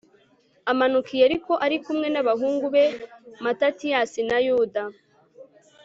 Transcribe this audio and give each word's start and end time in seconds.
amanuka 0.71 1.09
i 1.13 1.17
yeriko 1.21 1.53
ari 1.65 1.77
kumwe 1.83 2.07
n'abahungu 2.11 2.65
be 2.73 2.85
matatiyasi 3.43 4.21
na 4.29 4.37
yuda 4.45 4.83